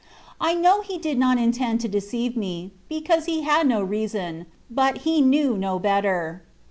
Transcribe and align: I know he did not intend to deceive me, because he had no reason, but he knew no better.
I 0.41 0.55
know 0.55 0.81
he 0.81 0.97
did 0.97 1.19
not 1.19 1.37
intend 1.37 1.79
to 1.81 1.87
deceive 1.87 2.35
me, 2.35 2.71
because 2.89 3.25
he 3.25 3.43
had 3.43 3.67
no 3.67 3.83
reason, 3.83 4.47
but 4.67 5.01
he 5.05 5.21
knew 5.21 5.55
no 5.59 5.77
better. 5.77 6.41